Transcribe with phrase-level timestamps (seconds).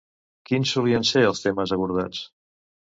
[0.51, 2.29] Quins solien ser els temes abordats?